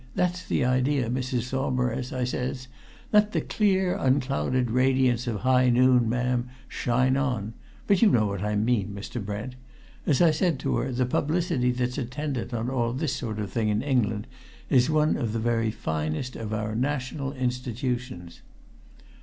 [0.15, 1.41] that's the idea, Mrs.
[1.43, 2.67] Saumarez!' I says.
[3.13, 7.53] 'Let the clear, unclouded radiance of high noon, ma'am, shine on'
[7.85, 9.23] but you know what I mean, Mr.
[9.23, 9.53] Brent.
[10.07, 13.69] As I said to her, the publicity that's attendant on all this sort of thing
[13.69, 14.25] in England
[14.71, 18.41] is one of the very finest of our national institutions.